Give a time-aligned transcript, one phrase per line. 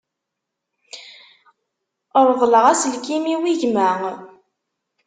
[2.27, 3.91] Reḍleɣ aselkim-iw i gma.